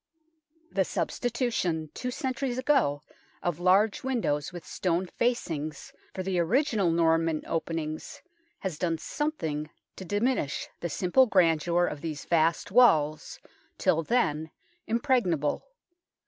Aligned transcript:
The 0.71 0.83
substitution 0.83 1.91
two 1.93 2.09
centuries 2.09 2.57
ago 2.57 3.03
of 3.43 3.59
large 3.59 4.03
windows 4.03 4.51
with 4.51 4.65
stone 4.65 5.05
facings 5.05 5.93
for 6.15 6.23
the 6.23 6.39
original 6.39 6.89
Norman 6.89 7.43
openings 7.45 8.23
has 8.61 8.79
done 8.79 8.97
something 8.97 9.69
to 9.97 10.03
THE 10.03 10.15
NORMAN 10.15 10.17
KEEP 10.17 10.19
29 10.19 10.19
diminish 10.39 10.69
the 10.79 10.89
simple 10.89 11.27
grandeur 11.27 11.85
of 11.85 12.01
these 12.01 12.25
vast 12.25 12.71
walls, 12.71 13.39
till 13.77 14.01
then 14.01 14.49
impregnable. 14.87 15.67